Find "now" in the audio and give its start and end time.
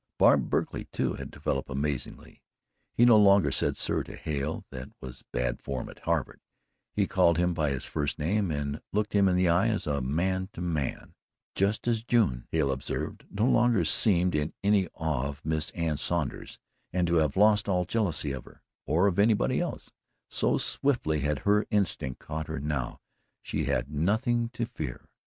23.67-23.71